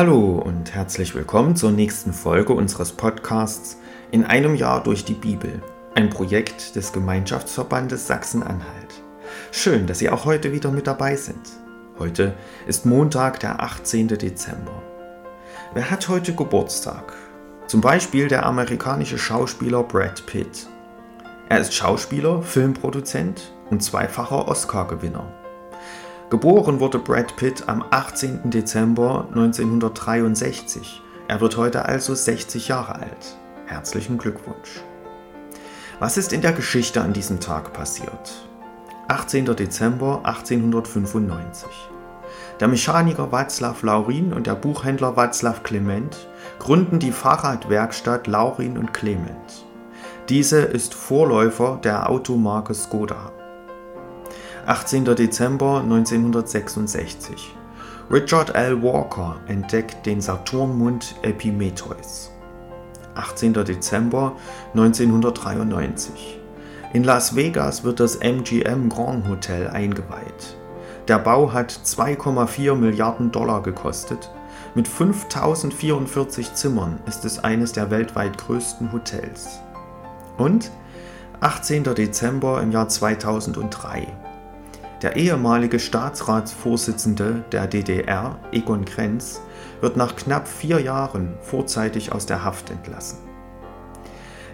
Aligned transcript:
Hallo 0.00 0.38
und 0.42 0.74
herzlich 0.74 1.14
willkommen 1.14 1.56
zur 1.56 1.72
nächsten 1.72 2.14
Folge 2.14 2.54
unseres 2.54 2.90
Podcasts 2.90 3.76
In 4.10 4.24
einem 4.24 4.54
Jahr 4.54 4.82
durch 4.82 5.04
die 5.04 5.12
Bibel, 5.12 5.62
ein 5.94 6.08
Projekt 6.08 6.74
des 6.74 6.94
Gemeinschaftsverbandes 6.94 8.06
Sachsen-Anhalt. 8.06 9.02
Schön, 9.52 9.86
dass 9.86 9.98
Sie 9.98 10.08
auch 10.08 10.24
heute 10.24 10.54
wieder 10.54 10.70
mit 10.70 10.86
dabei 10.86 11.16
sind. 11.16 11.50
Heute 11.98 12.32
ist 12.66 12.86
Montag, 12.86 13.40
der 13.40 13.60
18. 13.60 14.08
Dezember. 14.08 14.82
Wer 15.74 15.90
hat 15.90 16.08
heute 16.08 16.34
Geburtstag? 16.34 17.12
Zum 17.66 17.82
Beispiel 17.82 18.28
der 18.28 18.46
amerikanische 18.46 19.18
Schauspieler 19.18 19.82
Brad 19.82 20.24
Pitt. 20.24 20.66
Er 21.50 21.60
ist 21.60 21.74
Schauspieler, 21.74 22.40
Filmproduzent 22.40 23.52
und 23.68 23.82
zweifacher 23.82 24.48
Oscar-Gewinner. 24.48 25.30
Geboren 26.30 26.78
wurde 26.78 27.00
Brad 27.00 27.34
Pitt 27.34 27.68
am 27.68 27.84
18. 27.90 28.50
Dezember 28.50 29.26
1963. 29.30 31.02
Er 31.26 31.40
wird 31.40 31.56
heute 31.56 31.86
also 31.86 32.14
60 32.14 32.68
Jahre 32.68 32.94
alt. 32.94 33.36
Herzlichen 33.66 34.16
Glückwunsch. 34.16 34.80
Was 35.98 36.16
ist 36.16 36.32
in 36.32 36.40
der 36.40 36.52
Geschichte 36.52 37.00
an 37.00 37.12
diesem 37.12 37.40
Tag 37.40 37.72
passiert? 37.72 38.46
18. 39.08 39.56
Dezember 39.56 40.20
1895. 40.22 41.68
Der 42.60 42.68
Mechaniker 42.68 43.32
Václav 43.32 43.84
Laurin 43.84 44.32
und 44.32 44.46
der 44.46 44.54
Buchhändler 44.54 45.16
Václav 45.16 45.64
Clement 45.64 46.28
gründen 46.60 47.00
die 47.00 47.10
Fahrradwerkstatt 47.10 48.28
Laurin 48.28 48.78
und 48.78 48.94
Clement. 48.94 49.66
Diese 50.28 50.60
ist 50.60 50.94
Vorläufer 50.94 51.80
der 51.82 52.08
Automarke 52.08 52.74
Skoda. 52.74 53.32
18. 54.66 55.04
Dezember 55.16 55.80
1966. 55.80 57.54
Richard 58.10 58.54
L. 58.54 58.82
Walker 58.82 59.36
entdeckt 59.48 60.04
den 60.04 60.20
Saturnmond 60.20 61.14
Epimetheus. 61.22 62.30
18. 63.14 63.54
Dezember 63.54 64.36
1993. 64.74 66.38
In 66.92 67.04
Las 67.04 67.34
Vegas 67.34 67.84
wird 67.84 68.00
das 68.00 68.16
MGM 68.16 68.90
Grand 68.90 69.26
Hotel 69.28 69.68
eingeweiht. 69.68 70.56
Der 71.08 71.18
Bau 71.18 71.52
hat 71.52 71.72
2,4 71.72 72.74
Milliarden 72.74 73.32
Dollar 73.32 73.62
gekostet. 73.62 74.30
Mit 74.74 74.86
5044 74.86 76.54
Zimmern 76.54 77.00
ist 77.06 77.24
es 77.24 77.42
eines 77.42 77.72
der 77.72 77.90
weltweit 77.90 78.36
größten 78.36 78.92
Hotels. 78.92 79.60
Und 80.36 80.70
18. 81.40 81.84
Dezember 81.94 82.62
im 82.62 82.70
Jahr 82.70 82.88
2003. 82.88 84.06
Der 85.02 85.16
ehemalige 85.16 85.78
Staatsratsvorsitzende 85.78 87.42
der 87.52 87.66
DDR, 87.66 88.38
Egon 88.52 88.84
Krenz, 88.84 89.40
wird 89.80 89.96
nach 89.96 90.14
knapp 90.14 90.46
vier 90.46 90.78
Jahren 90.80 91.38
vorzeitig 91.40 92.12
aus 92.12 92.26
der 92.26 92.44
Haft 92.44 92.70
entlassen. 92.70 93.18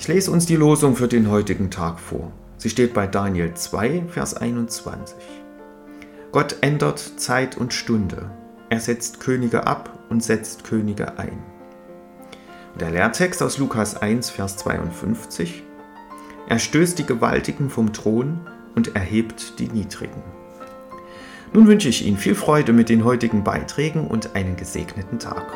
Ich 0.00 0.08
lese 0.08 0.32
uns 0.32 0.46
die 0.46 0.56
Losung 0.56 0.96
für 0.96 1.06
den 1.06 1.30
heutigen 1.30 1.70
Tag 1.70 2.00
vor. 2.00 2.32
Sie 2.56 2.70
steht 2.70 2.92
bei 2.92 3.06
Daniel 3.06 3.54
2, 3.54 4.06
Vers 4.08 4.34
21. 4.34 5.16
Gott 6.32 6.56
ändert 6.60 6.98
Zeit 6.98 7.56
und 7.56 7.72
Stunde. 7.72 8.28
Er 8.68 8.80
setzt 8.80 9.20
Könige 9.20 9.68
ab 9.68 10.00
und 10.08 10.24
setzt 10.24 10.64
Könige 10.64 11.18
ein. 11.18 11.38
Der 12.80 12.90
Lehrtext 12.90 13.42
aus 13.44 13.58
Lukas 13.58 13.96
1, 13.96 14.30
Vers 14.30 14.56
52. 14.56 15.62
Er 16.48 16.58
stößt 16.58 16.98
die 16.98 17.06
Gewaltigen 17.06 17.70
vom 17.70 17.92
Thron 17.92 18.40
und 18.74 18.94
erhebt 18.96 19.58
die 19.58 19.68
Niedrigen. 19.68 20.22
Nun 21.52 21.66
wünsche 21.66 21.88
ich 21.88 22.06
Ihnen 22.06 22.16
viel 22.16 22.34
Freude 22.34 22.72
mit 22.72 22.88
den 22.88 23.04
heutigen 23.04 23.44
Beiträgen 23.44 24.06
und 24.06 24.34
einen 24.34 24.56
gesegneten 24.56 25.18
Tag. 25.18 25.52